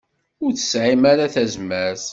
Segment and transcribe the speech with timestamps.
[0.43, 2.05] Ur tesɛim ara tazmert.